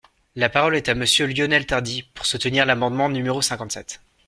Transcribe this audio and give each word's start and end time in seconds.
La 0.35 0.49
parole 0.49 0.75
est 0.75 0.89
à 0.89 0.95
Monsieur 0.95 1.27
Lionel 1.27 1.67
Tardy, 1.67 2.01
pour 2.15 2.25
soutenir 2.25 2.65
l’amendement 2.65 3.07
numéro 3.07 3.43
cinquante-sept. 3.43 4.01